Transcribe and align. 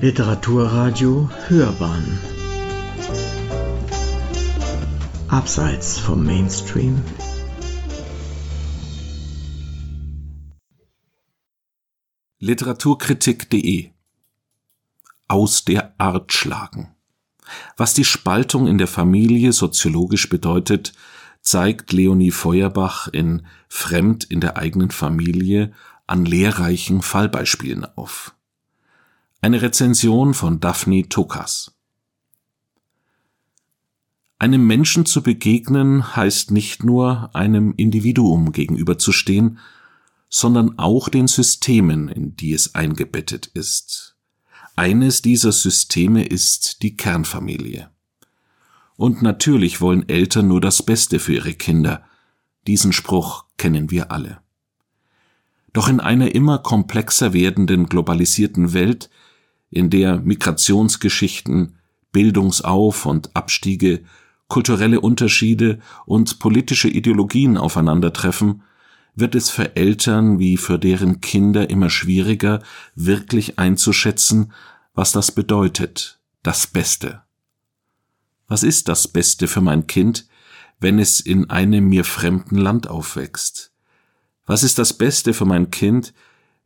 Literaturradio 0.00 1.28
Hörbahn 1.48 2.20
Abseits 5.26 5.98
vom 5.98 6.24
Mainstream 6.24 7.02
Literaturkritik.de 12.38 13.90
Aus 15.26 15.64
der 15.64 15.92
Art 15.98 16.32
schlagen. 16.32 16.94
Was 17.76 17.92
die 17.94 18.04
Spaltung 18.04 18.68
in 18.68 18.78
der 18.78 18.86
Familie 18.86 19.52
soziologisch 19.52 20.28
bedeutet, 20.28 20.92
zeigt 21.42 21.92
Leonie 21.92 22.30
Feuerbach 22.30 23.08
in 23.08 23.44
Fremd 23.68 24.22
in 24.22 24.40
der 24.40 24.58
eigenen 24.58 24.92
Familie 24.92 25.72
an 26.06 26.24
lehrreichen 26.24 27.02
Fallbeispielen 27.02 27.84
auf. 27.96 28.32
Eine 29.40 29.62
Rezension 29.62 30.34
von 30.34 30.58
Daphne 30.58 31.08
Tokas. 31.08 31.72
Einem 34.40 34.66
Menschen 34.66 35.06
zu 35.06 35.22
begegnen 35.22 36.16
heißt 36.16 36.50
nicht 36.50 36.82
nur 36.82 37.30
einem 37.36 37.72
Individuum 37.76 38.50
gegenüberzustehen, 38.50 39.60
sondern 40.28 40.80
auch 40.80 41.08
den 41.08 41.28
Systemen, 41.28 42.08
in 42.08 42.34
die 42.34 42.52
es 42.52 42.74
eingebettet 42.74 43.46
ist. 43.46 44.16
Eines 44.74 45.22
dieser 45.22 45.52
Systeme 45.52 46.24
ist 46.24 46.82
die 46.82 46.96
Kernfamilie. 46.96 47.90
Und 48.96 49.22
natürlich 49.22 49.80
wollen 49.80 50.08
Eltern 50.08 50.48
nur 50.48 50.60
das 50.60 50.82
Beste 50.82 51.20
für 51.20 51.34
ihre 51.34 51.54
Kinder. 51.54 52.04
Diesen 52.66 52.92
Spruch 52.92 53.44
kennen 53.56 53.92
wir 53.92 54.10
alle. 54.10 54.40
Doch 55.72 55.88
in 55.88 56.00
einer 56.00 56.34
immer 56.34 56.58
komplexer 56.58 57.32
werdenden 57.32 57.88
globalisierten 57.88 58.72
Welt, 58.72 59.08
in 59.70 59.90
der 59.90 60.18
Migrationsgeschichten, 60.20 61.76
Bildungsauf- 62.12 63.06
und 63.06 63.34
Abstiege, 63.36 64.02
kulturelle 64.48 65.00
Unterschiede 65.00 65.78
und 66.06 66.38
politische 66.38 66.88
Ideologien 66.88 67.56
aufeinandertreffen, 67.56 68.62
wird 69.14 69.34
es 69.34 69.50
für 69.50 69.76
Eltern 69.76 70.38
wie 70.38 70.56
für 70.56 70.78
deren 70.78 71.20
Kinder 71.20 71.68
immer 71.70 71.90
schwieriger, 71.90 72.62
wirklich 72.94 73.58
einzuschätzen, 73.58 74.52
was 74.94 75.12
das 75.12 75.32
bedeutet, 75.32 76.20
das 76.42 76.66
Beste. 76.66 77.22
Was 78.46 78.62
ist 78.62 78.88
das 78.88 79.08
Beste 79.08 79.48
für 79.48 79.60
mein 79.60 79.86
Kind, 79.86 80.26
wenn 80.80 80.98
es 80.98 81.20
in 81.20 81.50
einem 81.50 81.88
mir 81.88 82.04
fremden 82.04 82.56
Land 82.56 82.88
aufwächst? 82.88 83.72
Was 84.46 84.62
ist 84.62 84.78
das 84.78 84.94
Beste 84.94 85.34
für 85.34 85.44
mein 85.44 85.70
Kind, 85.70 86.14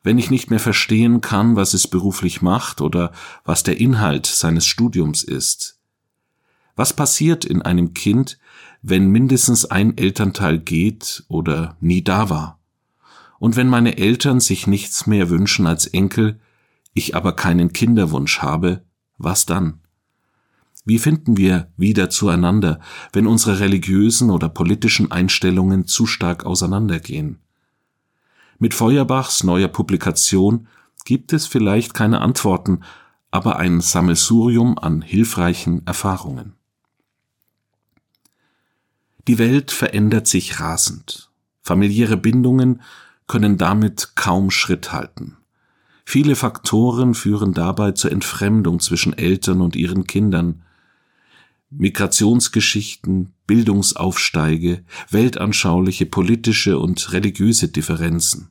wenn 0.02 0.18
ich 0.18 0.30
nicht 0.30 0.50
mehr 0.50 0.60
verstehen 0.60 1.20
kann, 1.20 1.56
was 1.56 1.74
es 1.74 1.86
beruflich 1.86 2.42
macht 2.42 2.80
oder 2.80 3.12
was 3.44 3.62
der 3.62 3.78
Inhalt 3.80 4.26
seines 4.26 4.66
Studiums 4.66 5.22
ist? 5.22 5.78
Was 6.74 6.92
passiert 6.92 7.44
in 7.44 7.62
einem 7.62 7.94
Kind, 7.94 8.38
wenn 8.82 9.08
mindestens 9.08 9.64
ein 9.64 9.96
Elternteil 9.96 10.58
geht 10.58 11.24
oder 11.28 11.76
nie 11.80 12.02
da 12.02 12.30
war? 12.30 12.58
Und 13.38 13.56
wenn 13.56 13.68
meine 13.68 13.98
Eltern 13.98 14.40
sich 14.40 14.66
nichts 14.66 15.06
mehr 15.06 15.28
wünschen 15.28 15.66
als 15.66 15.86
Enkel, 15.86 16.40
ich 16.94 17.14
aber 17.14 17.34
keinen 17.34 17.72
Kinderwunsch 17.72 18.40
habe, 18.40 18.84
was 19.18 19.46
dann? 19.46 19.80
Wie 20.84 20.98
finden 20.98 21.36
wir 21.36 21.70
wieder 21.76 22.10
zueinander, 22.10 22.80
wenn 23.12 23.26
unsere 23.26 23.60
religiösen 23.60 24.30
oder 24.30 24.48
politischen 24.48 25.12
Einstellungen 25.12 25.86
zu 25.86 26.06
stark 26.06 26.44
auseinandergehen? 26.44 27.38
Mit 28.58 28.74
Feuerbachs 28.74 29.44
neuer 29.44 29.68
Publikation 29.68 30.68
gibt 31.04 31.32
es 31.32 31.46
vielleicht 31.46 31.94
keine 31.94 32.20
Antworten, 32.20 32.80
aber 33.30 33.56
ein 33.56 33.80
Sammelsurium 33.80 34.78
an 34.78 35.02
hilfreichen 35.02 35.86
Erfahrungen. 35.86 36.54
Die 39.28 39.38
Welt 39.38 39.70
verändert 39.70 40.26
sich 40.26 40.60
rasend. 40.60 41.30
Familiäre 41.62 42.16
Bindungen 42.16 42.82
können 43.28 43.56
damit 43.56 44.12
kaum 44.16 44.50
Schritt 44.50 44.92
halten. 44.92 45.36
Viele 46.04 46.34
Faktoren 46.34 47.14
führen 47.14 47.54
dabei 47.54 47.92
zur 47.92 48.10
Entfremdung 48.10 48.80
zwischen 48.80 49.16
Eltern 49.16 49.60
und 49.60 49.76
ihren 49.76 50.06
Kindern. 50.06 50.62
Migrationsgeschichten, 51.74 53.32
Bildungsaufsteige, 53.46 54.84
weltanschauliche, 55.10 56.06
politische 56.06 56.78
und 56.78 57.12
religiöse 57.12 57.68
Differenzen. 57.68 58.50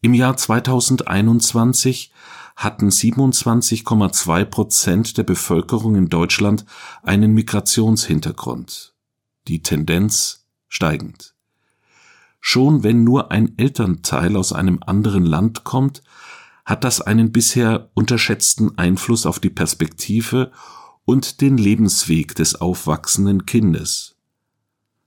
Im 0.00 0.14
Jahr 0.14 0.36
2021 0.36 2.12
hatten 2.54 2.88
27,2 2.88 4.44
Prozent 4.44 5.18
der 5.18 5.24
Bevölkerung 5.24 5.96
in 5.96 6.08
Deutschland 6.08 6.64
einen 7.02 7.32
Migrationshintergrund. 7.32 8.94
Die 9.48 9.62
Tendenz 9.62 10.46
steigend. 10.68 11.34
Schon 12.40 12.84
wenn 12.84 13.02
nur 13.02 13.32
ein 13.32 13.58
Elternteil 13.58 14.36
aus 14.36 14.52
einem 14.52 14.80
anderen 14.86 15.24
Land 15.24 15.64
kommt, 15.64 16.02
hat 16.64 16.84
das 16.84 17.00
einen 17.00 17.32
bisher 17.32 17.90
unterschätzten 17.94 18.76
Einfluss 18.78 19.26
auf 19.26 19.40
die 19.40 19.50
Perspektive 19.50 20.52
und 21.08 21.40
den 21.40 21.56
Lebensweg 21.56 22.34
des 22.34 22.56
aufwachsenden 22.56 23.46
Kindes. 23.46 24.14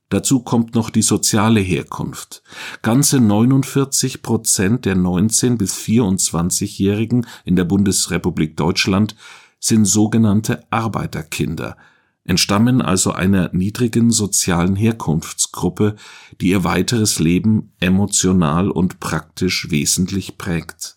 Dazu 0.08 0.40
kommt 0.40 0.74
noch 0.74 0.90
die 0.90 1.00
soziale 1.00 1.60
Herkunft. 1.60 2.42
Ganze 2.82 3.20
49 3.20 4.20
Prozent 4.20 4.84
der 4.84 4.96
19 4.96 5.58
bis 5.58 5.76
24-Jährigen 5.76 7.24
in 7.44 7.54
der 7.54 7.62
Bundesrepublik 7.62 8.56
Deutschland 8.56 9.14
sind 9.60 9.84
sogenannte 9.84 10.64
Arbeiterkinder, 10.70 11.76
entstammen 12.24 12.82
also 12.82 13.12
einer 13.12 13.50
niedrigen 13.52 14.10
sozialen 14.10 14.74
Herkunftsgruppe, 14.74 15.94
die 16.40 16.48
ihr 16.48 16.64
weiteres 16.64 17.20
Leben 17.20 17.70
emotional 17.78 18.72
und 18.72 18.98
praktisch 18.98 19.70
wesentlich 19.70 20.36
prägt. 20.36 20.96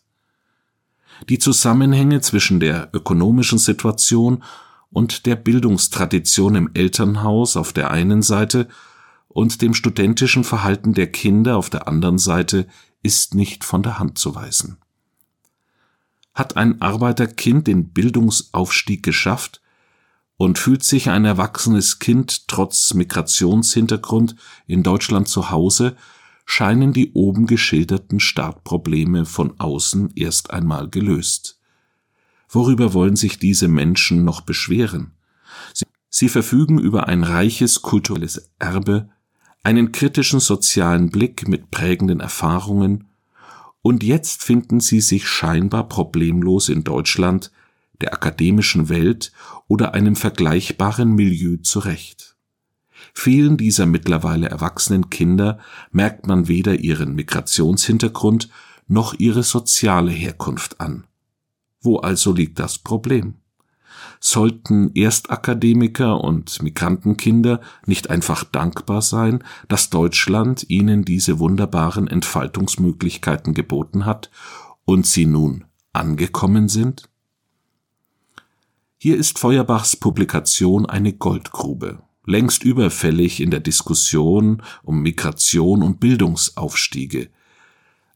Die 1.29 1.37
Zusammenhänge 1.37 2.21
zwischen 2.21 2.59
der 2.59 2.89
ökonomischen 2.91 3.59
Situation 3.59 4.43
und 4.95 5.25
der 5.25 5.35
Bildungstradition 5.35 6.55
im 6.55 6.69
Elternhaus 6.73 7.57
auf 7.57 7.73
der 7.73 7.91
einen 7.91 8.21
Seite 8.21 8.69
und 9.27 9.61
dem 9.61 9.73
studentischen 9.73 10.45
Verhalten 10.45 10.93
der 10.93 11.11
Kinder 11.11 11.57
auf 11.57 11.69
der 11.69 11.89
anderen 11.89 12.17
Seite 12.17 12.65
ist 13.03 13.35
nicht 13.35 13.65
von 13.65 13.83
der 13.83 13.99
Hand 13.99 14.17
zu 14.17 14.35
weisen. 14.35 14.77
Hat 16.33 16.55
ein 16.55 16.81
Arbeiterkind 16.81 17.67
den 17.67 17.89
Bildungsaufstieg 17.89 19.03
geschafft 19.03 19.61
und 20.37 20.59
fühlt 20.59 20.85
sich 20.85 21.09
ein 21.09 21.25
erwachsenes 21.25 21.99
Kind 21.99 22.47
trotz 22.47 22.93
Migrationshintergrund 22.93 24.37
in 24.65 24.81
Deutschland 24.81 25.27
zu 25.27 25.49
Hause, 25.49 25.97
scheinen 26.45 26.93
die 26.93 27.11
oben 27.11 27.47
geschilderten 27.47 28.21
Startprobleme 28.21 29.25
von 29.25 29.59
außen 29.59 30.13
erst 30.15 30.51
einmal 30.51 30.89
gelöst. 30.89 31.54
Worüber 32.55 32.93
wollen 32.93 33.17
sich 33.17 33.37
diese 33.37 33.67
Menschen 33.67 34.23
noch 34.23 34.39
beschweren? 34.39 35.11
Sie, 35.73 35.83
sie 36.09 36.29
verfügen 36.29 36.79
über 36.79 37.09
ein 37.09 37.23
reiches 37.23 37.81
kulturelles 37.81 38.49
Erbe, 38.59 39.09
einen 39.63 39.91
kritischen 39.91 40.39
sozialen 40.39 41.09
Blick 41.09 41.49
mit 41.49 41.69
prägenden 41.69 42.21
Erfahrungen, 42.21 43.09
und 43.81 44.03
jetzt 44.03 44.41
finden 44.41 44.79
sie 44.79 45.01
sich 45.01 45.27
scheinbar 45.27 45.89
problemlos 45.89 46.69
in 46.69 46.85
Deutschland, 46.85 47.51
der 47.99 48.13
akademischen 48.13 48.87
Welt 48.87 49.33
oder 49.67 49.93
einem 49.93 50.15
vergleichbaren 50.15 51.13
Milieu 51.13 51.57
zurecht. 51.57 52.37
Vielen 53.13 53.57
dieser 53.57 53.85
mittlerweile 53.85 54.47
erwachsenen 54.47 55.09
Kinder 55.09 55.59
merkt 55.91 56.25
man 56.25 56.47
weder 56.47 56.75
ihren 56.75 57.15
Migrationshintergrund 57.15 58.49
noch 58.87 59.13
ihre 59.13 59.43
soziale 59.43 60.11
Herkunft 60.11 60.79
an. 60.79 61.05
Wo 61.85 61.97
also 61.97 62.33
liegt 62.33 62.59
das 62.59 62.77
Problem? 62.77 63.35
sollten 64.19 64.91
Erstakademiker 64.95 66.23
und 66.23 66.61
Migrantenkinder 66.61 67.61
nicht 67.85 68.09
einfach 68.09 68.43
dankbar 68.43 69.01
sein, 69.01 69.43
dass 69.67 69.89
Deutschland 69.91 70.65
ihnen 70.69 71.05
diese 71.05 71.39
wunderbaren 71.39 72.07
Entfaltungsmöglichkeiten 72.07 73.53
geboten 73.53 74.05
hat 74.05 74.31
und 74.85 75.05
sie 75.05 75.25
nun 75.25 75.65
angekommen 75.93 76.69
sind? 76.69 77.09
Hier 78.97 79.17
ist 79.17 79.37
Feuerbachs 79.37 79.95
Publikation 79.95 80.87
eine 80.87 81.13
Goldgrube, 81.13 82.01
längst 82.25 82.63
überfällig 82.63 83.39
in 83.39 83.51
der 83.51 83.59
Diskussion 83.59 84.63
um 84.81 85.01
Migration 85.01 85.83
und 85.83 85.99
Bildungsaufstiege. 85.99 87.29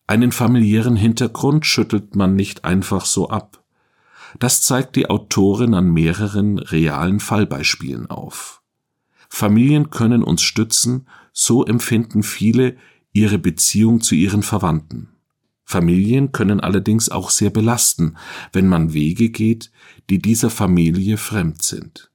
Einen 0.07 0.31
familiären 0.31 0.95
Hintergrund 0.95 1.67
schüttelt 1.67 2.15
man 2.15 2.35
nicht 2.35 2.65
einfach 2.65 3.05
so 3.05 3.29
ab. 3.29 3.58
Das 4.37 4.61
zeigt 4.61 4.95
die 4.95 5.09
Autorin 5.09 5.73
an 5.73 5.91
mehreren 5.91 6.59
realen 6.59 7.19
Fallbeispielen 7.19 8.09
auf. 8.09 8.61
Familien 9.29 9.89
können 9.89 10.23
uns 10.23 10.41
stützen, 10.41 11.07
so 11.33 11.65
empfinden 11.65 12.23
viele 12.23 12.77
ihre 13.13 13.39
Beziehung 13.39 14.01
zu 14.01 14.15
ihren 14.15 14.43
Verwandten. 14.43 15.09
Familien 15.63 16.31
können 16.31 16.59
allerdings 16.59 17.09
auch 17.09 17.29
sehr 17.29 17.51
belasten, 17.51 18.17
wenn 18.53 18.67
man 18.67 18.93
Wege 18.93 19.29
geht, 19.29 19.71
die 20.09 20.19
dieser 20.19 20.49
Familie 20.49 21.17
fremd 21.17 21.61
sind. 21.61 22.09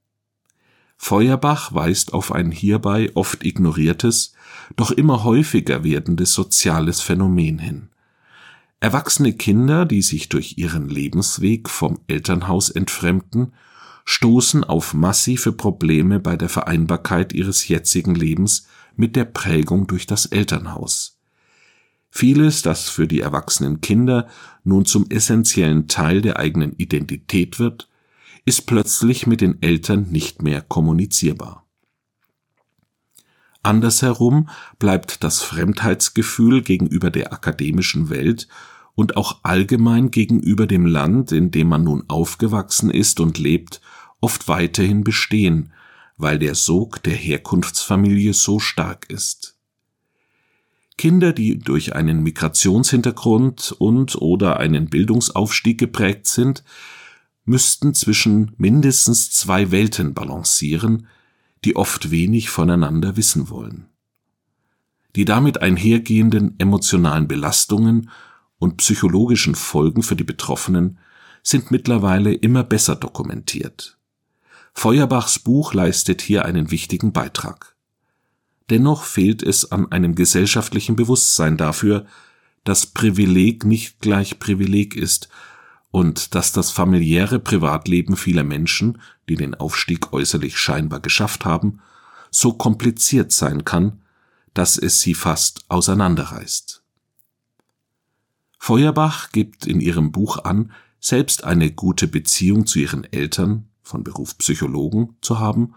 Feuerbach 0.96 1.72
weist 1.72 2.12
auf 2.14 2.32
ein 2.32 2.50
hierbei 2.50 3.12
oft 3.14 3.44
ignoriertes, 3.44 4.34
doch 4.74 4.90
immer 4.90 5.22
häufiger 5.22 5.84
werdendes 5.84 6.32
soziales 6.32 7.00
Phänomen 7.00 7.58
hin. 7.58 7.90
Erwachsene 8.84 9.32
Kinder, 9.32 9.86
die 9.86 10.02
sich 10.02 10.28
durch 10.28 10.58
ihren 10.58 10.90
Lebensweg 10.90 11.70
vom 11.70 12.00
Elternhaus 12.06 12.68
entfremden, 12.68 13.54
stoßen 14.04 14.62
auf 14.62 14.92
massive 14.92 15.52
Probleme 15.52 16.20
bei 16.20 16.36
der 16.36 16.50
Vereinbarkeit 16.50 17.32
ihres 17.32 17.66
jetzigen 17.66 18.14
Lebens 18.14 18.66
mit 18.94 19.16
der 19.16 19.24
Prägung 19.24 19.86
durch 19.86 20.06
das 20.06 20.26
Elternhaus. 20.26 21.18
Vieles, 22.10 22.60
das 22.60 22.90
für 22.90 23.08
die 23.08 23.20
erwachsenen 23.20 23.80
Kinder 23.80 24.28
nun 24.64 24.84
zum 24.84 25.08
essentiellen 25.08 25.88
Teil 25.88 26.20
der 26.20 26.38
eigenen 26.38 26.76
Identität 26.76 27.58
wird, 27.58 27.88
ist 28.44 28.66
plötzlich 28.66 29.26
mit 29.26 29.40
den 29.40 29.62
Eltern 29.62 30.10
nicht 30.10 30.42
mehr 30.42 30.60
kommunizierbar. 30.60 31.64
Andersherum 33.62 34.50
bleibt 34.78 35.24
das 35.24 35.40
Fremdheitsgefühl 35.40 36.60
gegenüber 36.60 37.10
der 37.10 37.32
akademischen 37.32 38.10
Welt 38.10 38.46
und 38.94 39.16
auch 39.16 39.40
allgemein 39.42 40.10
gegenüber 40.10 40.66
dem 40.66 40.86
Land, 40.86 41.32
in 41.32 41.50
dem 41.50 41.68
man 41.68 41.84
nun 41.84 42.04
aufgewachsen 42.08 42.90
ist 42.90 43.20
und 43.20 43.38
lebt, 43.38 43.80
oft 44.20 44.48
weiterhin 44.48 45.04
bestehen, 45.04 45.72
weil 46.16 46.38
der 46.38 46.54
Sog 46.54 47.02
der 47.02 47.14
Herkunftsfamilie 47.14 48.34
so 48.34 48.60
stark 48.60 49.10
ist. 49.10 49.56
Kinder, 50.96 51.32
die 51.32 51.58
durch 51.58 51.94
einen 51.94 52.22
Migrationshintergrund 52.22 53.74
und 53.78 54.14
oder 54.16 54.58
einen 54.58 54.86
Bildungsaufstieg 54.86 55.78
geprägt 55.78 56.26
sind, 56.26 56.62
müssten 57.44 57.94
zwischen 57.94 58.52
mindestens 58.56 59.30
zwei 59.30 59.70
Welten 59.70 60.14
balancieren, 60.14 61.08
die 61.64 61.76
oft 61.76 62.10
wenig 62.10 62.48
voneinander 62.48 63.16
wissen 63.16 63.50
wollen. 63.50 63.86
Die 65.16 65.24
damit 65.24 65.62
einhergehenden 65.62 66.54
emotionalen 66.58 67.28
Belastungen 67.28 68.10
und 68.58 68.76
psychologischen 68.78 69.54
Folgen 69.54 70.02
für 70.02 70.16
die 70.16 70.24
Betroffenen 70.24 70.98
sind 71.42 71.70
mittlerweile 71.70 72.32
immer 72.32 72.64
besser 72.64 72.96
dokumentiert. 72.96 73.98
Feuerbachs 74.72 75.38
Buch 75.38 75.74
leistet 75.74 76.22
hier 76.22 76.44
einen 76.44 76.70
wichtigen 76.70 77.12
Beitrag. 77.12 77.76
Dennoch 78.70 79.04
fehlt 79.04 79.42
es 79.42 79.70
an 79.70 79.92
einem 79.92 80.14
gesellschaftlichen 80.14 80.96
Bewusstsein 80.96 81.56
dafür, 81.56 82.06
dass 82.64 82.86
Privileg 82.86 83.64
nicht 83.64 84.00
gleich 84.00 84.38
Privileg 84.38 84.96
ist 84.96 85.28
und 85.90 86.34
dass 86.34 86.50
das 86.50 86.70
familiäre 86.70 87.38
Privatleben 87.38 88.16
vieler 88.16 88.42
Menschen, 88.42 89.00
die 89.28 89.36
den 89.36 89.54
Aufstieg 89.54 90.12
äußerlich 90.12 90.58
scheinbar 90.58 91.00
geschafft 91.00 91.44
haben, 91.44 91.80
so 92.30 92.54
kompliziert 92.54 93.32
sein 93.32 93.64
kann, 93.64 94.02
dass 94.54 94.78
es 94.78 95.00
sie 95.00 95.14
fast 95.14 95.64
auseinanderreißt. 95.68 96.83
Feuerbach 98.64 99.30
gibt 99.30 99.66
in 99.66 99.82
ihrem 99.82 100.10
Buch 100.10 100.38
an, 100.42 100.72
selbst 100.98 101.44
eine 101.44 101.70
gute 101.70 102.08
Beziehung 102.08 102.64
zu 102.64 102.78
ihren 102.78 103.04
Eltern, 103.04 103.68
von 103.82 104.02
Beruf 104.04 104.38
Psychologen, 104.38 105.16
zu 105.20 105.38
haben 105.38 105.74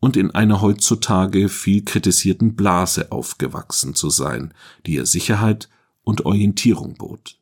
und 0.00 0.16
in 0.16 0.32
einer 0.32 0.60
heutzutage 0.60 1.48
viel 1.48 1.84
kritisierten 1.84 2.56
Blase 2.56 3.12
aufgewachsen 3.12 3.94
zu 3.94 4.10
sein, 4.10 4.52
die 4.86 4.94
ihr 4.94 5.06
Sicherheit 5.06 5.68
und 6.02 6.26
Orientierung 6.26 6.94
bot. 6.94 7.38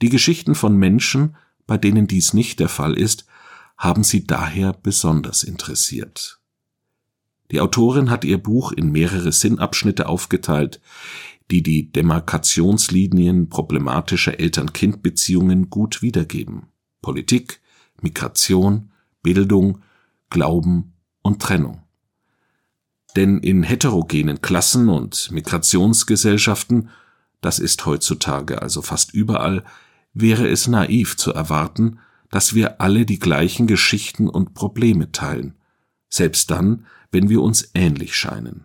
Die 0.00 0.08
Geschichten 0.08 0.54
von 0.54 0.74
Menschen, 0.74 1.36
bei 1.66 1.76
denen 1.76 2.06
dies 2.06 2.32
nicht 2.32 2.60
der 2.60 2.70
Fall 2.70 2.94
ist, 2.94 3.26
haben 3.76 4.04
sie 4.04 4.26
daher 4.26 4.72
besonders 4.72 5.42
interessiert. 5.42 6.40
Die 7.50 7.60
Autorin 7.60 8.08
hat 8.08 8.24
ihr 8.24 8.38
Buch 8.38 8.72
in 8.72 8.90
mehrere 8.90 9.32
Sinnabschnitte 9.32 10.08
aufgeteilt, 10.08 10.80
die 11.50 11.62
die 11.62 11.90
Demarkationslinien 11.90 13.48
problematischer 13.48 14.38
Eltern-Kind-Beziehungen 14.38 15.70
gut 15.70 16.02
wiedergeben. 16.02 16.68
Politik, 17.00 17.60
Migration, 18.00 18.90
Bildung, 19.22 19.80
Glauben 20.30 20.94
und 21.22 21.42
Trennung. 21.42 21.82
Denn 23.16 23.38
in 23.38 23.62
heterogenen 23.62 24.40
Klassen 24.40 24.88
und 24.88 25.30
Migrationsgesellschaften, 25.30 26.88
das 27.40 27.58
ist 27.58 27.84
heutzutage 27.84 28.62
also 28.62 28.80
fast 28.80 29.12
überall, 29.12 29.64
wäre 30.14 30.48
es 30.48 30.66
naiv 30.66 31.16
zu 31.16 31.32
erwarten, 31.32 31.98
dass 32.30 32.54
wir 32.54 32.80
alle 32.80 33.04
die 33.04 33.18
gleichen 33.18 33.66
Geschichten 33.66 34.28
und 34.28 34.54
Probleme 34.54 35.12
teilen, 35.12 35.54
selbst 36.08 36.50
dann, 36.50 36.86
wenn 37.10 37.28
wir 37.28 37.42
uns 37.42 37.70
ähnlich 37.74 38.16
scheinen. 38.16 38.64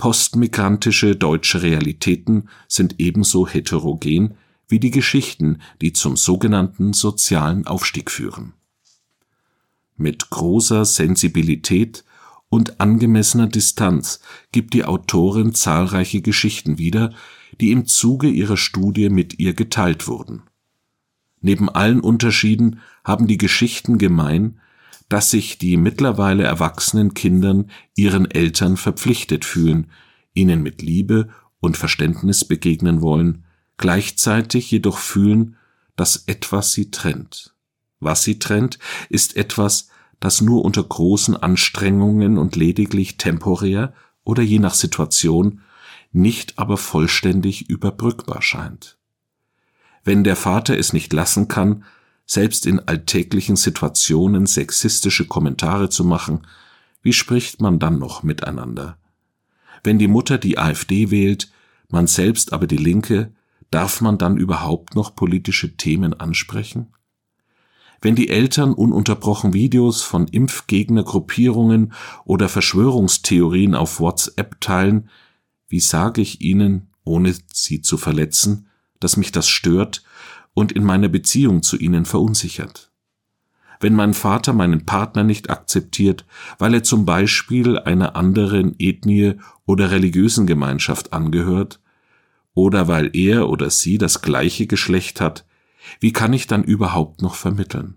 Postmigrantische 0.00 1.14
deutsche 1.14 1.60
Realitäten 1.60 2.48
sind 2.68 2.94
ebenso 3.00 3.46
heterogen 3.46 4.32
wie 4.66 4.80
die 4.80 4.90
Geschichten, 4.90 5.60
die 5.82 5.92
zum 5.92 6.16
sogenannten 6.16 6.94
sozialen 6.94 7.66
Aufstieg 7.66 8.10
führen. 8.10 8.54
Mit 9.98 10.30
großer 10.30 10.86
Sensibilität 10.86 12.02
und 12.48 12.80
angemessener 12.80 13.46
Distanz 13.46 14.22
gibt 14.52 14.72
die 14.72 14.86
Autorin 14.86 15.54
zahlreiche 15.54 16.22
Geschichten 16.22 16.78
wieder, 16.78 17.12
die 17.60 17.70
im 17.70 17.84
Zuge 17.84 18.28
ihrer 18.28 18.56
Studie 18.56 19.10
mit 19.10 19.38
ihr 19.38 19.52
geteilt 19.52 20.08
wurden. 20.08 20.44
Neben 21.42 21.68
allen 21.68 22.00
Unterschieden 22.00 22.80
haben 23.04 23.26
die 23.26 23.36
Geschichten 23.36 23.98
gemein, 23.98 24.60
dass 25.10 25.28
sich 25.28 25.58
die 25.58 25.76
mittlerweile 25.76 26.44
erwachsenen 26.44 27.14
Kindern 27.14 27.70
ihren 27.96 28.30
Eltern 28.30 28.76
verpflichtet 28.76 29.44
fühlen, 29.44 29.90
ihnen 30.34 30.62
mit 30.62 30.82
Liebe 30.82 31.28
und 31.58 31.76
Verständnis 31.76 32.44
begegnen 32.44 33.02
wollen, 33.02 33.44
gleichzeitig 33.76 34.70
jedoch 34.70 34.98
fühlen, 34.98 35.56
dass 35.96 36.24
etwas 36.28 36.72
sie 36.72 36.92
trennt. 36.92 37.54
Was 37.98 38.22
sie 38.22 38.38
trennt, 38.38 38.78
ist 39.08 39.36
etwas, 39.36 39.88
das 40.20 40.40
nur 40.40 40.64
unter 40.64 40.84
großen 40.84 41.36
Anstrengungen 41.36 42.38
und 42.38 42.54
lediglich 42.54 43.16
temporär 43.16 43.92
oder 44.22 44.44
je 44.44 44.60
nach 44.60 44.74
Situation 44.74 45.60
nicht 46.12 46.58
aber 46.58 46.76
vollständig 46.76 47.68
überbrückbar 47.68 48.42
scheint. 48.42 48.96
Wenn 50.04 50.22
der 50.22 50.36
Vater 50.36 50.78
es 50.78 50.92
nicht 50.92 51.12
lassen 51.12 51.48
kann, 51.48 51.84
selbst 52.30 52.64
in 52.64 52.78
alltäglichen 52.78 53.56
Situationen 53.56 54.46
sexistische 54.46 55.26
Kommentare 55.26 55.88
zu 55.88 56.04
machen, 56.04 56.46
wie 57.02 57.12
spricht 57.12 57.60
man 57.60 57.80
dann 57.80 57.98
noch 57.98 58.22
miteinander? 58.22 58.98
Wenn 59.82 59.98
die 59.98 60.06
Mutter 60.06 60.38
die 60.38 60.56
AfD 60.56 61.10
wählt, 61.10 61.50
man 61.88 62.06
selbst 62.06 62.52
aber 62.52 62.68
die 62.68 62.76
Linke, 62.76 63.32
darf 63.72 64.00
man 64.00 64.16
dann 64.16 64.36
überhaupt 64.36 64.94
noch 64.94 65.16
politische 65.16 65.76
Themen 65.76 66.14
ansprechen? 66.14 66.94
Wenn 68.00 68.14
die 68.14 68.28
Eltern 68.28 68.74
ununterbrochen 68.74 69.52
Videos 69.52 70.02
von 70.02 70.28
Impfgegnergruppierungen 70.28 71.92
oder 72.24 72.48
Verschwörungstheorien 72.48 73.74
auf 73.74 73.98
WhatsApp 73.98 74.60
teilen, 74.60 75.08
wie 75.66 75.80
sage 75.80 76.20
ich 76.20 76.40
ihnen, 76.40 76.90
ohne 77.02 77.34
sie 77.52 77.82
zu 77.82 77.98
verletzen, 77.98 78.68
dass 79.00 79.16
mich 79.16 79.32
das 79.32 79.48
stört 79.48 80.04
und 80.54 80.72
in 80.72 80.84
meiner 80.84 81.08
Beziehung 81.08 81.62
zu 81.62 81.76
ihnen 81.76 82.04
verunsichert? 82.04 82.90
Wenn 83.80 83.94
mein 83.94 84.12
Vater 84.12 84.52
meinen 84.52 84.84
Partner 84.84 85.24
nicht 85.24 85.48
akzeptiert, 85.48 86.26
weil 86.58 86.74
er 86.74 86.82
zum 86.82 87.06
Beispiel 87.06 87.78
einer 87.78 88.14
anderen 88.14 88.74
Ethnie 88.78 89.36
oder 89.64 89.90
religiösen 89.90 90.46
Gemeinschaft 90.46 91.14
angehört, 91.14 91.80
oder 92.52 92.88
weil 92.88 93.10
er 93.14 93.48
oder 93.48 93.70
sie 93.70 93.96
das 93.96 94.20
gleiche 94.20 94.66
Geschlecht 94.66 95.20
hat, 95.20 95.46
wie 95.98 96.12
kann 96.12 96.32
ich 96.34 96.46
dann 96.46 96.62
überhaupt 96.62 97.22
noch 97.22 97.34
vermitteln? 97.34 97.96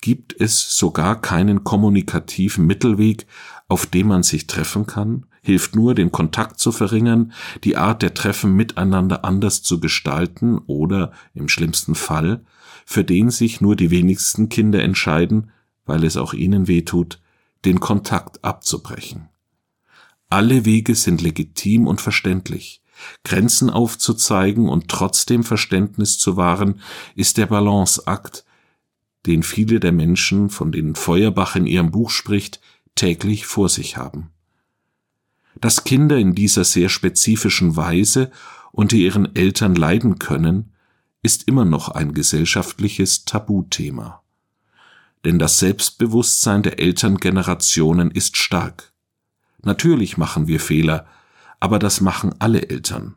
Gibt 0.00 0.34
es 0.40 0.76
sogar 0.76 1.20
keinen 1.20 1.64
kommunikativen 1.64 2.66
Mittelweg, 2.66 3.26
auf 3.68 3.86
dem 3.86 4.08
man 4.08 4.22
sich 4.22 4.46
treffen 4.46 4.86
kann? 4.86 5.26
Hilft 5.42 5.74
nur, 5.74 5.94
den 5.94 6.12
Kontakt 6.12 6.58
zu 6.58 6.72
verringern, 6.72 7.32
die 7.64 7.76
Art 7.76 8.02
der 8.02 8.14
Treffen 8.14 8.54
miteinander 8.54 9.24
anders 9.24 9.62
zu 9.62 9.80
gestalten 9.80 10.58
oder, 10.66 11.12
im 11.34 11.48
schlimmsten 11.48 11.94
Fall, 11.94 12.44
für 12.84 13.04
den 13.04 13.30
sich 13.30 13.60
nur 13.60 13.76
die 13.76 13.90
wenigsten 13.90 14.48
Kinder 14.48 14.82
entscheiden, 14.82 15.50
weil 15.86 16.04
es 16.04 16.16
auch 16.16 16.34
ihnen 16.34 16.68
wehtut, 16.68 17.20
den 17.64 17.80
Kontakt 17.80 18.44
abzubrechen. 18.44 19.28
Alle 20.30 20.64
Wege 20.64 20.94
sind 20.94 21.22
legitim 21.22 21.86
und 21.86 22.00
verständlich. 22.00 22.82
Grenzen 23.24 23.70
aufzuzeigen 23.70 24.68
und 24.68 24.88
trotzdem 24.88 25.44
Verständnis 25.44 26.18
zu 26.18 26.36
wahren, 26.36 26.80
ist 27.14 27.38
der 27.38 27.46
Balanceakt, 27.46 28.44
den 29.26 29.42
viele 29.42 29.80
der 29.80 29.92
Menschen, 29.92 30.50
von 30.50 30.72
denen 30.72 30.94
Feuerbach 30.94 31.56
in 31.56 31.66
ihrem 31.66 31.90
Buch 31.90 32.10
spricht, 32.10 32.60
täglich 32.94 33.46
vor 33.46 33.68
sich 33.68 33.96
haben. 33.96 34.30
Dass 35.60 35.84
Kinder 35.84 36.16
in 36.16 36.34
dieser 36.34 36.64
sehr 36.64 36.88
spezifischen 36.88 37.76
Weise 37.76 38.30
unter 38.72 38.96
ihren 38.96 39.34
Eltern 39.34 39.74
leiden 39.74 40.18
können, 40.18 40.72
ist 41.22 41.48
immer 41.48 41.64
noch 41.64 41.88
ein 41.88 42.14
gesellschaftliches 42.14 43.24
Tabuthema. 43.24 44.22
Denn 45.24 45.38
das 45.38 45.58
Selbstbewusstsein 45.58 46.62
der 46.62 46.78
Elterngenerationen 46.78 48.10
ist 48.10 48.36
stark. 48.36 48.92
Natürlich 49.62 50.16
machen 50.16 50.46
wir 50.46 50.60
Fehler, 50.60 51.06
aber 51.58 51.80
das 51.80 52.00
machen 52.00 52.34
alle 52.38 52.68
Eltern. 52.68 53.16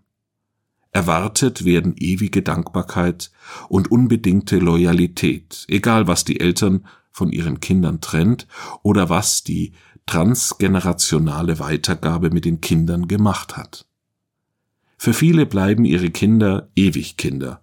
Erwartet 0.92 1.64
werden 1.64 1.94
ewige 1.98 2.42
Dankbarkeit 2.42 3.32
und 3.70 3.92
unbedingte 3.92 4.58
Loyalität, 4.58 5.66
egal 5.68 6.08
was 6.08 6.26
die 6.26 6.40
Eltern 6.40 6.86
von 7.12 7.32
ihren 7.32 7.60
Kindern 7.60 8.02
trennt 8.02 8.48
oder 8.84 9.10
was 9.10 9.44
die 9.44 9.74
transgenerationale 10.06 11.60
Weitergabe 11.60 12.30
mit 12.32 12.46
den 12.46 12.62
Kindern 12.62 13.08
gemacht 13.08 13.58
hat. 13.58 13.86
Für 14.98 15.14
viele 15.14 15.46
bleiben 15.46 15.86
ihre 15.86 16.12
Kinder 16.12 16.70
ewig 16.76 17.18
Kinder, 17.18 17.62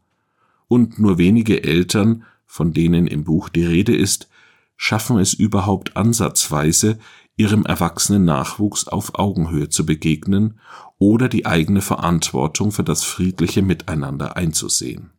und 0.66 0.98
nur 0.98 1.18
wenige 1.18 1.64
Eltern, 1.64 2.24
von 2.46 2.72
denen 2.72 3.06
im 3.06 3.24
Buch 3.24 3.48
die 3.48 3.64
Rede 3.64 3.96
ist, 3.96 4.28
schaffen 4.76 5.18
es 5.18 5.34
überhaupt 5.34 5.96
ansatzweise, 5.96 6.98
ihrem 7.36 7.64
erwachsenen 7.64 8.24
Nachwuchs 8.24 8.88
auf 8.88 9.14
Augenhöhe 9.14 9.68
zu 9.68 9.86
begegnen 9.86 10.58
oder 10.98 11.28
die 11.28 11.46
eigene 11.46 11.80
Verantwortung 11.80 12.72
für 12.72 12.84
das 12.84 13.04
friedliche 13.04 13.62
Miteinander 13.62 14.36
einzusehen. 14.36 15.10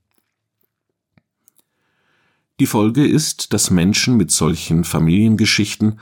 Die 2.59 2.65
Folge 2.65 3.07
ist, 3.07 3.53
dass 3.53 3.71
Menschen 3.71 4.17
mit 4.17 4.31
solchen 4.31 4.83
Familiengeschichten 4.83 5.99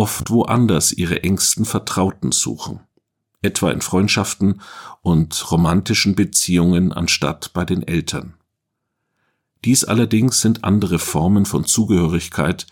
oft 0.00 0.30
woanders 0.30 0.92
ihre 0.92 1.24
engsten 1.24 1.66
Vertrauten 1.66 2.32
suchen, 2.32 2.80
etwa 3.42 3.70
in 3.70 3.82
Freundschaften 3.82 4.62
und 5.02 5.50
romantischen 5.50 6.14
Beziehungen 6.14 6.90
anstatt 6.90 7.52
bei 7.52 7.66
den 7.66 7.86
Eltern. 7.86 8.32
Dies 9.62 9.84
allerdings 9.84 10.40
sind 10.40 10.64
andere 10.64 10.98
Formen 10.98 11.44
von 11.44 11.66
Zugehörigkeit, 11.66 12.66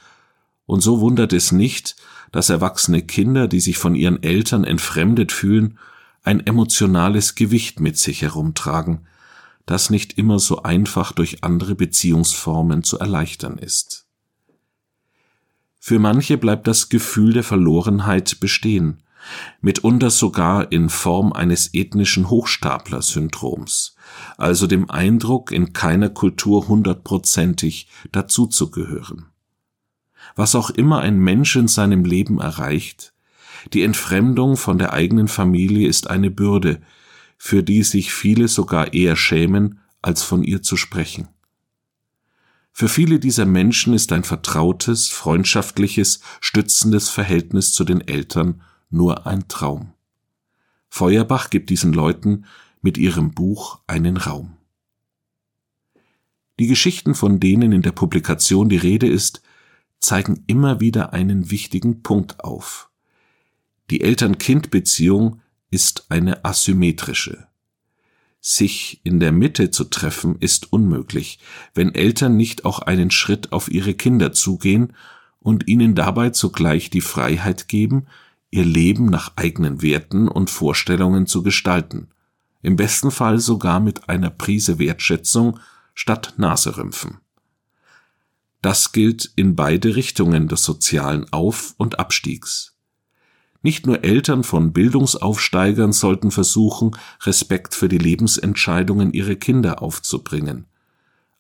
und 0.65 0.81
so 0.81 1.01
wundert 1.01 1.35
es 1.35 1.53
nicht, 1.53 1.97
dass 2.33 2.49
erwachsene 2.49 3.03
Kinder, 3.03 3.47
die 3.47 3.61
sich 3.61 3.77
von 3.77 3.95
ihren 3.95 4.23
Eltern 4.23 4.65
entfremdet 4.65 5.31
fühlen, 5.31 5.79
ein 6.23 6.47
emotionales 6.47 7.35
Gewicht 7.35 7.79
mit 7.79 7.99
sich 7.99 8.23
herumtragen, 8.23 9.07
das 9.67 9.91
nicht 9.91 10.17
immer 10.17 10.39
so 10.39 10.63
einfach 10.63 11.13
durch 11.13 11.45
andere 11.45 11.75
Beziehungsformen 11.75 12.85
zu 12.85 12.99
erleichtern 12.99 13.59
ist. 13.59 14.08
Für 15.89 15.99
manche 15.99 16.37
bleibt 16.37 16.67
das 16.67 16.91
Gefühl 16.91 17.33
der 17.33 17.43
Verlorenheit 17.43 18.41
bestehen, 18.41 19.03
mitunter 19.63 20.11
sogar 20.11 20.71
in 20.71 20.91
Form 20.91 21.33
eines 21.33 21.73
ethnischen 21.73 22.29
Hochstapler-Syndroms, 22.29 23.97
also 24.37 24.67
dem 24.67 24.91
Eindruck, 24.91 25.51
in 25.51 25.73
keiner 25.73 26.11
Kultur 26.11 26.69
hundertprozentig 26.69 27.89
dazuzugehören. 28.13 29.31
Was 30.37 30.55
auch 30.55 30.69
immer 30.69 30.99
ein 31.01 31.19
Mensch 31.21 31.57
in 31.57 31.69
seinem 31.69 32.05
Leben 32.05 32.39
erreicht, 32.39 33.15
die 33.73 33.83
Entfremdung 33.83 34.59
von 34.59 34.77
der 34.77 34.93
eigenen 34.93 35.27
Familie 35.27 35.89
ist 35.89 36.11
eine 36.11 36.31
Bürde, 36.31 36.83
für 37.39 37.63
die 37.63 37.83
sich 37.83 38.13
viele 38.13 38.49
sogar 38.49 38.93
eher 38.93 39.17
schämen, 39.17 39.81
als 40.03 40.23
von 40.23 40.45
ihr 40.45 40.61
zu 40.61 40.77
sprechen. 40.77 41.29
Für 42.79 42.89
viele 42.89 43.19
dieser 43.19 43.45
Menschen 43.45 43.93
ist 43.93 44.13
ein 44.13 44.23
vertrautes, 44.23 45.09
freundschaftliches, 45.09 46.21
stützendes 46.41 47.09
Verhältnis 47.09 47.73
zu 47.73 47.83
den 47.83 48.07
Eltern 48.07 48.63
nur 48.89 49.27
ein 49.27 49.49
Traum. 49.49 49.95
Feuerbach 50.89 51.51
gibt 51.51 51.71
diesen 51.71 51.93
Leuten 51.93 52.45
mit 52.81 52.97
ihrem 52.97 53.33
Buch 53.33 53.81
einen 53.89 54.17
Raum. 54.17 54.59
Die 56.61 56.69
Geschichten, 56.69 57.17
von 57.17 57.41
denen 57.41 57.73
in 57.73 57.83
der 57.83 57.91
Publikation 57.91 58.69
die 58.69 58.77
Rede 58.77 59.09
ist, 59.09 59.43
zeigen 59.99 60.45
immer 60.47 60.79
wieder 60.79 61.13
einen 61.13 61.51
wichtigen 61.51 62.05
Punkt 62.05 62.45
auf. 62.45 62.91
Die 63.91 64.03
Eltern-Kind-Beziehung 64.03 65.41
ist 65.73 66.07
eine 66.11 66.45
asymmetrische. 66.45 67.48
Sich 68.41 69.01
in 69.05 69.21
der 69.21 69.33
Mitte 69.33 69.71
zu 69.71 69.85
treffen 69.85 70.37
ist 70.39 70.73
unmöglich, 70.73 71.39
wenn 71.75 71.95
Eltern 71.95 72.37
nicht 72.37 72.65
auch 72.65 72.79
einen 72.79 73.11
Schritt 73.11 73.53
auf 73.53 73.71
ihre 73.71 73.95
Kinder 73.95 74.33
zugehen 74.33 74.95
und 75.41 75.67
ihnen 75.67 75.95
dabei 75.95 76.31
zugleich 76.31 76.91
die 76.91 77.01
Freiheit 77.01 77.69
geben, 77.69 78.07
ihr 78.51 78.65
Leben 78.65 79.07
nach 79.07 79.33
eigenen 79.37 79.83
Werten 79.83 80.29
und 80.29 80.51
Vorstellungen 80.51 81.27
zu 81.27 81.43
gestalten, 81.43 82.09
im 82.63 82.77
besten 82.77 83.11
Fall 83.11 83.39
sogar 83.39 83.81
mit 83.81 84.09
einer 84.09 84.31
Prise 84.31 84.79
Wertschätzung 84.79 85.59
statt 85.95 86.35
Naserümpfen. 86.37 87.19
Das 88.63 88.93
gilt 88.93 89.31
in 89.37 89.55
beide 89.55 89.95
Richtungen 89.97 90.49
des 90.49 90.63
sozialen 90.65 91.33
Auf- 91.33 91.75
und 91.77 91.99
Abstiegs. 91.99 92.78
Nicht 93.69 93.87
nur 93.87 94.03
Eltern 94.03 94.45
von 94.45 94.73
Bildungsaufsteigern 94.73 95.93
sollten 95.93 96.31
versuchen, 96.31 96.97
Respekt 97.25 97.75
für 97.75 97.91
die 97.91 97.99
Lebensentscheidungen 97.99 99.13
ihrer 99.13 99.35
Kinder 99.35 99.83
aufzubringen. 99.83 100.65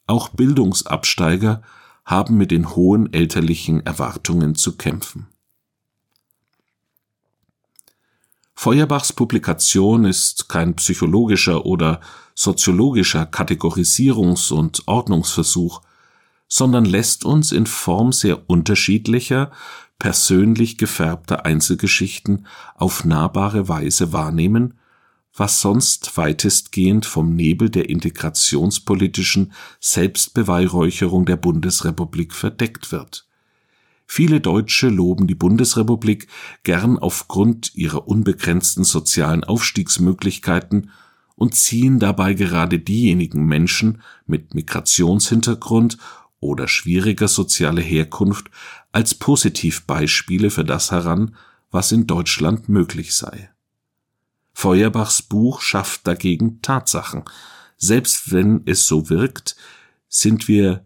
Auch 0.06 0.28
Bildungsabsteiger 0.28 1.62
haben 2.04 2.36
mit 2.36 2.50
den 2.50 2.76
hohen 2.76 3.10
elterlichen 3.14 3.86
Erwartungen 3.86 4.56
zu 4.56 4.76
kämpfen. 4.76 5.28
Feuerbachs 8.54 9.14
Publikation 9.14 10.04
ist 10.04 10.50
kein 10.50 10.76
psychologischer 10.76 11.64
oder 11.64 12.02
soziologischer 12.34 13.22
Kategorisierungs- 13.22 14.52
und 14.52 14.82
Ordnungsversuch, 14.86 15.80
sondern 16.46 16.84
lässt 16.84 17.24
uns 17.24 17.52
in 17.52 17.64
Form 17.64 18.12
sehr 18.12 18.50
unterschiedlicher, 18.50 19.50
persönlich 19.98 20.78
gefärbter 20.78 21.44
Einzelgeschichten 21.44 22.46
auf 22.76 23.04
nahbare 23.04 23.68
Weise 23.68 24.12
wahrnehmen, 24.12 24.74
was 25.34 25.60
sonst 25.60 26.16
weitestgehend 26.16 27.06
vom 27.06 27.34
Nebel 27.34 27.70
der 27.70 27.88
integrationspolitischen 27.88 29.52
Selbstbeweihräucherung 29.80 31.26
der 31.26 31.36
Bundesrepublik 31.36 32.32
verdeckt 32.32 32.92
wird. 32.92 33.26
Viele 34.06 34.40
Deutsche 34.40 34.88
loben 34.88 35.26
die 35.26 35.34
Bundesrepublik 35.34 36.28
gern 36.62 36.98
aufgrund 36.98 37.74
ihrer 37.74 38.08
unbegrenzten 38.08 38.82
sozialen 38.82 39.44
Aufstiegsmöglichkeiten 39.44 40.90
und 41.36 41.54
ziehen 41.54 41.98
dabei 41.98 42.34
gerade 42.34 42.78
diejenigen 42.78 43.44
Menschen 43.44 44.02
mit 44.26 44.54
Migrationshintergrund 44.54 45.98
oder 46.40 46.68
schwieriger 46.68 47.28
sozialer 47.28 47.82
Herkunft 47.82 48.50
als 48.92 49.14
Positivbeispiele 49.14 50.50
für 50.50 50.64
das 50.64 50.90
heran, 50.90 51.36
was 51.70 51.92
in 51.92 52.06
Deutschland 52.06 52.68
möglich 52.68 53.14
sei. 53.14 53.50
Feuerbachs 54.52 55.22
Buch 55.22 55.60
schafft 55.60 56.06
dagegen 56.06 56.62
Tatsachen. 56.62 57.24
Selbst 57.76 58.32
wenn 58.32 58.62
es 58.66 58.86
so 58.86 59.08
wirkt, 59.08 59.56
sind 60.08 60.48
wir 60.48 60.84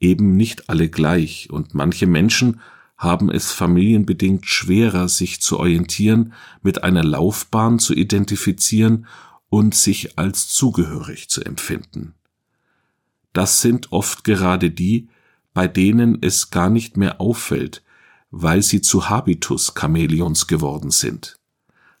eben 0.00 0.36
nicht 0.36 0.68
alle 0.70 0.88
gleich 0.88 1.50
und 1.50 1.74
manche 1.74 2.06
Menschen 2.06 2.60
haben 2.96 3.30
es 3.30 3.52
familienbedingt 3.52 4.46
schwerer, 4.46 5.08
sich 5.08 5.42
zu 5.42 5.58
orientieren, 5.58 6.32
mit 6.62 6.84
einer 6.84 7.04
Laufbahn 7.04 7.78
zu 7.78 7.92
identifizieren 7.92 9.06
und 9.50 9.74
sich 9.74 10.18
als 10.18 10.48
zugehörig 10.48 11.28
zu 11.28 11.44
empfinden 11.44 12.14
das 13.36 13.60
sind 13.60 13.92
oft 13.92 14.24
gerade 14.24 14.70
die, 14.70 15.10
bei 15.52 15.68
denen 15.68 16.22
es 16.22 16.50
gar 16.50 16.70
nicht 16.70 16.96
mehr 16.96 17.20
auffällt, 17.20 17.82
weil 18.30 18.62
sie 18.62 18.80
zu 18.80 19.10
Habitus-Chamäleons 19.10 20.46
geworden 20.46 20.90
sind. 20.90 21.38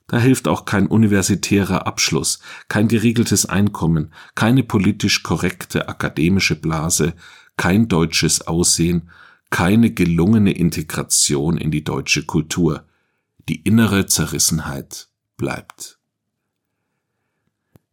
Da 0.06 0.18
hilft 0.18 0.48
auch 0.48 0.64
kein 0.64 0.86
universitärer 0.86 1.86
Abschluss, 1.86 2.38
kein 2.68 2.88
geregeltes 2.88 3.44
Einkommen, 3.44 4.14
keine 4.34 4.62
politisch 4.62 5.22
korrekte 5.22 5.90
akademische 5.90 6.54
Blase, 6.54 7.12
kein 7.58 7.88
deutsches 7.88 8.46
Aussehen, 8.46 9.10
keine 9.50 9.90
gelungene 9.90 10.52
Integration 10.52 11.58
in 11.58 11.70
die 11.70 11.84
deutsche 11.84 12.24
Kultur. 12.24 12.86
Die 13.50 13.60
innere 13.60 14.06
Zerrissenheit 14.06 15.08
bleibt. 15.36 15.98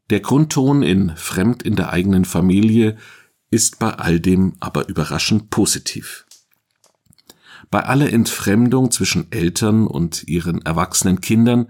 Der 0.09 0.21
Grundton 0.21 0.81
in 0.81 1.15
Fremd 1.17 1.63
in 1.63 1.75
der 1.75 1.89
eigenen 1.89 2.23
Familie 2.23 2.97
ist 3.53 3.77
bei 3.77 3.91
all 3.91 4.19
dem 4.19 4.55
aber 4.59 4.89
überraschend 4.89 5.51
positiv. 5.51 6.25
Bei 7.69 7.85
aller 7.85 8.11
Entfremdung 8.11 8.89
zwischen 8.89 9.31
Eltern 9.31 9.85
und 9.85 10.27
ihren 10.27 10.63
erwachsenen 10.63 11.21
Kindern 11.21 11.67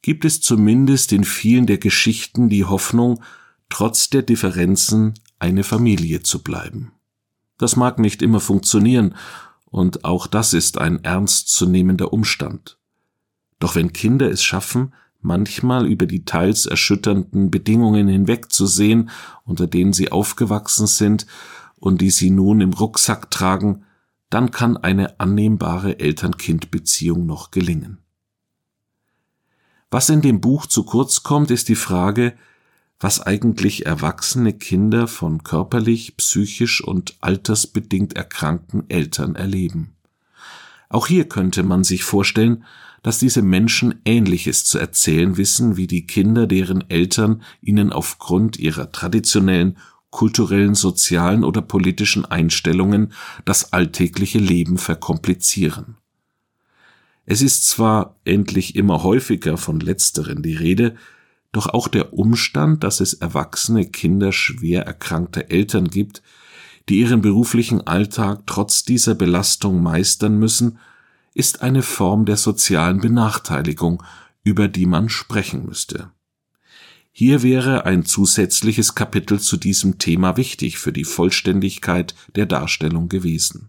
gibt 0.00 0.24
es 0.24 0.40
zumindest 0.40 1.12
in 1.12 1.24
vielen 1.24 1.66
der 1.66 1.76
Geschichten 1.76 2.48
die 2.48 2.64
Hoffnung, 2.64 3.22
trotz 3.68 4.08
der 4.08 4.22
Differenzen 4.22 5.12
eine 5.38 5.62
Familie 5.62 6.22
zu 6.22 6.42
bleiben. 6.42 6.92
Das 7.58 7.76
mag 7.76 7.98
nicht 7.98 8.22
immer 8.22 8.40
funktionieren, 8.40 9.14
und 9.66 10.04
auch 10.04 10.26
das 10.26 10.54
ist 10.54 10.78
ein 10.78 11.04
ernstzunehmender 11.04 12.14
Umstand. 12.14 12.78
Doch 13.58 13.74
wenn 13.76 13.92
Kinder 13.92 14.30
es 14.30 14.42
schaffen, 14.42 14.94
manchmal 15.22 15.86
über 15.86 16.06
die 16.06 16.24
teils 16.24 16.66
erschütternden 16.66 17.50
Bedingungen 17.50 18.08
hinwegzusehen, 18.08 19.10
unter 19.44 19.66
denen 19.66 19.92
sie 19.92 20.12
aufgewachsen 20.12 20.86
sind 20.86 21.26
und 21.76 22.00
die 22.00 22.10
sie 22.10 22.30
nun 22.30 22.60
im 22.60 22.72
Rucksack 22.72 23.30
tragen, 23.30 23.84
dann 24.30 24.50
kann 24.50 24.76
eine 24.76 25.18
annehmbare 25.18 25.98
Eltern-Kind-Beziehung 25.98 27.26
noch 27.26 27.50
gelingen. 27.50 27.98
Was 29.90 30.08
in 30.08 30.22
dem 30.22 30.40
Buch 30.40 30.66
zu 30.66 30.84
kurz 30.84 31.24
kommt, 31.24 31.50
ist 31.50 31.68
die 31.68 31.74
Frage, 31.74 32.34
was 33.00 33.20
eigentlich 33.20 33.86
erwachsene 33.86 34.52
Kinder 34.52 35.08
von 35.08 35.42
körperlich, 35.42 36.16
psychisch 36.16 36.84
und 36.84 37.16
altersbedingt 37.20 38.14
erkrankten 38.14 38.88
Eltern 38.88 39.34
erleben. 39.34 39.96
Auch 40.90 41.06
hier 41.06 41.28
könnte 41.28 41.62
man 41.62 41.84
sich 41.84 42.02
vorstellen, 42.04 42.64
dass 43.02 43.18
diese 43.18 43.42
Menschen 43.42 44.00
Ähnliches 44.04 44.64
zu 44.64 44.78
erzählen 44.78 45.36
wissen 45.38 45.76
wie 45.76 45.86
die 45.86 46.06
Kinder, 46.06 46.46
deren 46.46 46.90
Eltern 46.90 47.42
ihnen 47.62 47.92
aufgrund 47.92 48.58
ihrer 48.58 48.92
traditionellen, 48.92 49.78
kulturellen, 50.10 50.74
sozialen 50.74 51.44
oder 51.44 51.62
politischen 51.62 52.24
Einstellungen 52.24 53.12
das 53.44 53.72
alltägliche 53.72 54.40
Leben 54.40 54.76
verkomplizieren. 54.76 55.96
Es 57.24 57.40
ist 57.40 57.68
zwar 57.68 58.16
endlich 58.24 58.74
immer 58.74 59.04
häufiger 59.04 59.56
von 59.56 59.78
letzteren 59.78 60.42
die 60.42 60.56
Rede, 60.56 60.96
doch 61.52 61.68
auch 61.68 61.86
der 61.86 62.12
Umstand, 62.12 62.82
dass 62.82 62.98
es 62.98 63.14
erwachsene 63.14 63.86
Kinder 63.86 64.32
schwer 64.32 64.86
erkrankter 64.86 65.50
Eltern 65.50 65.88
gibt, 65.88 66.22
die 66.90 66.98
ihren 66.98 67.22
beruflichen 67.22 67.86
Alltag 67.86 68.42
trotz 68.46 68.84
dieser 68.84 69.14
Belastung 69.14 69.80
meistern 69.80 70.38
müssen, 70.38 70.78
ist 71.34 71.62
eine 71.62 71.82
Form 71.82 72.24
der 72.24 72.36
sozialen 72.36 73.00
Benachteiligung, 73.00 74.02
über 74.42 74.66
die 74.66 74.86
man 74.86 75.08
sprechen 75.08 75.64
müsste. 75.64 76.10
Hier 77.12 77.44
wäre 77.44 77.86
ein 77.86 78.04
zusätzliches 78.04 78.96
Kapitel 78.96 79.38
zu 79.38 79.56
diesem 79.56 79.98
Thema 79.98 80.36
wichtig 80.36 80.78
für 80.78 80.92
die 80.92 81.04
Vollständigkeit 81.04 82.16
der 82.34 82.46
Darstellung 82.46 83.08
gewesen. 83.08 83.68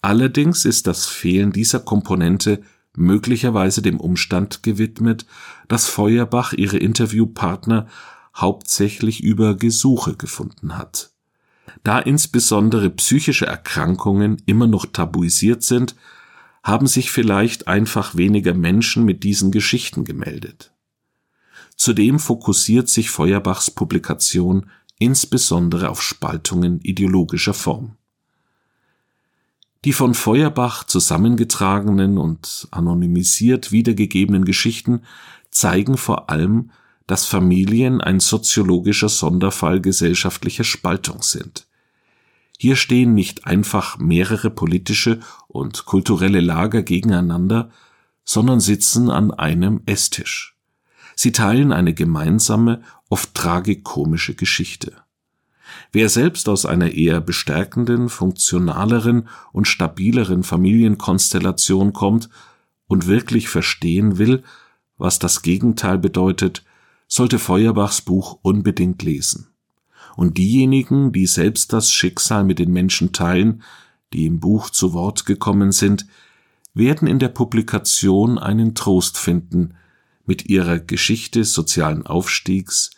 Allerdings 0.00 0.64
ist 0.64 0.86
das 0.86 1.06
Fehlen 1.06 1.52
dieser 1.52 1.80
Komponente 1.80 2.62
möglicherweise 2.96 3.82
dem 3.82 4.00
Umstand 4.00 4.62
gewidmet, 4.62 5.26
dass 5.68 5.86
Feuerbach 5.86 6.54
ihre 6.54 6.78
Interviewpartner 6.78 7.88
hauptsächlich 8.34 9.22
über 9.22 9.54
Gesuche 9.54 10.16
gefunden 10.16 10.78
hat. 10.78 11.09
Da 11.82 11.98
insbesondere 11.98 12.90
psychische 12.90 13.46
Erkrankungen 13.46 14.42
immer 14.46 14.66
noch 14.66 14.86
tabuisiert 14.86 15.62
sind, 15.62 15.94
haben 16.62 16.86
sich 16.86 17.10
vielleicht 17.10 17.68
einfach 17.68 18.16
weniger 18.16 18.54
Menschen 18.54 19.04
mit 19.04 19.24
diesen 19.24 19.50
Geschichten 19.50 20.04
gemeldet. 20.04 20.72
Zudem 21.76 22.18
fokussiert 22.18 22.88
sich 22.88 23.10
Feuerbachs 23.10 23.70
Publikation 23.70 24.66
insbesondere 24.98 25.88
auf 25.88 26.02
Spaltungen 26.02 26.80
ideologischer 26.82 27.54
Form. 27.54 27.96
Die 29.86 29.94
von 29.94 30.12
Feuerbach 30.12 30.84
zusammengetragenen 30.84 32.18
und 32.18 32.68
anonymisiert 32.70 33.72
wiedergegebenen 33.72 34.44
Geschichten 34.44 35.02
zeigen 35.50 35.96
vor 35.96 36.28
allem, 36.28 36.70
dass 37.10 37.26
Familien 37.26 38.00
ein 38.00 38.20
soziologischer 38.20 39.08
Sonderfall 39.08 39.80
gesellschaftlicher 39.80 40.62
Spaltung 40.62 41.22
sind. 41.22 41.66
Hier 42.56 42.76
stehen 42.76 43.14
nicht 43.14 43.48
einfach 43.48 43.98
mehrere 43.98 44.48
politische 44.48 45.18
und 45.48 45.86
kulturelle 45.86 46.38
Lager 46.38 46.84
gegeneinander, 46.84 47.70
sondern 48.24 48.60
sitzen 48.60 49.10
an 49.10 49.32
einem 49.32 49.80
Esstisch. 49.86 50.56
Sie 51.16 51.32
teilen 51.32 51.72
eine 51.72 51.94
gemeinsame, 51.94 52.80
oft 53.08 53.34
tragikomische 53.34 54.36
Geschichte. 54.36 54.92
Wer 55.90 56.08
selbst 56.08 56.48
aus 56.48 56.64
einer 56.64 56.92
eher 56.92 57.20
bestärkenden, 57.20 58.08
funktionaleren 58.08 59.26
und 59.50 59.66
stabileren 59.66 60.44
Familienkonstellation 60.44 61.92
kommt 61.92 62.30
und 62.86 63.08
wirklich 63.08 63.48
verstehen 63.48 64.18
will, 64.18 64.44
was 64.96 65.18
das 65.18 65.42
Gegenteil 65.42 65.98
bedeutet, 65.98 66.62
sollte 67.10 67.40
Feuerbachs 67.40 68.00
Buch 68.00 68.38
unbedingt 68.40 69.02
lesen. 69.02 69.48
Und 70.16 70.38
diejenigen, 70.38 71.12
die 71.12 71.26
selbst 71.26 71.72
das 71.72 71.92
Schicksal 71.92 72.44
mit 72.44 72.58
den 72.58 72.72
Menschen 72.72 73.12
teilen, 73.12 73.62
die 74.12 74.26
im 74.26 74.40
Buch 74.40 74.70
zu 74.70 74.92
Wort 74.92 75.26
gekommen 75.26 75.72
sind, 75.72 76.06
werden 76.72 77.08
in 77.08 77.18
der 77.18 77.28
Publikation 77.28 78.38
einen 78.38 78.74
Trost 78.74 79.18
finden, 79.18 79.74
mit 80.24 80.48
ihrer 80.48 80.78
Geschichte 80.78 81.44
sozialen 81.44 82.06
Aufstiegs 82.06 82.90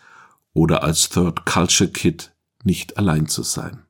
oder 0.52 0.82
als 0.82 1.08
Third 1.08 1.46
Culture 1.46 1.90
Kid 1.90 2.34
nicht 2.64 2.98
allein 2.98 3.26
zu 3.26 3.42
sein. 3.42 3.82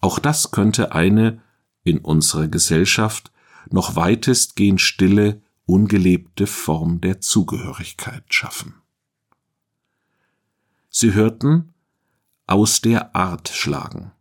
Auch 0.00 0.18
das 0.18 0.50
könnte 0.50 0.92
eine 0.92 1.42
in 1.82 1.98
unserer 1.98 2.48
Gesellschaft 2.48 3.30
noch 3.70 3.96
weitestgehend 3.96 4.80
stille, 4.80 5.42
ungelebte 5.66 6.46
Form 6.46 7.02
der 7.02 7.20
Zugehörigkeit 7.20 8.24
schaffen. 8.30 8.83
Sie 10.96 11.12
hörten 11.12 11.74
aus 12.46 12.80
der 12.80 13.16
Art 13.16 13.48
schlagen. 13.48 14.12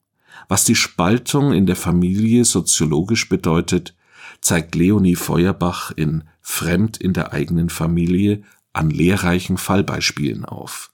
Was 0.48 0.66
die 0.66 0.74
Spaltung 0.74 1.54
in 1.54 1.68
der 1.68 1.76
Familie 1.76 2.46
soziologisch 2.46 3.30
bedeutet, 3.30 3.96
zeigt 4.42 4.74
Leonie 4.74 5.16
Feuerbach 5.16 5.92
in 5.92 6.24
Fremd 6.42 6.98
in 6.98 7.14
der 7.14 7.32
eigenen 7.32 7.70
Familie 7.70 8.42
an 8.74 8.90
lehrreichen 8.90 9.58
Fallbeispielen 9.58 10.46
auf. 10.46 10.92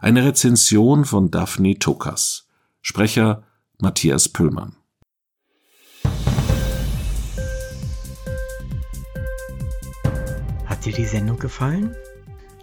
Eine 0.00 0.24
Rezension 0.24 1.04
von 1.04 1.30
Daphne 1.30 1.78
Tokas. 1.78 2.48
Sprecher 2.80 3.42
Matthias 3.78 4.30
Pöllmann. 4.30 4.76
Hat 10.64 10.86
dir 10.86 10.94
die 10.94 11.04
Sendung 11.04 11.38
gefallen? 11.38 11.94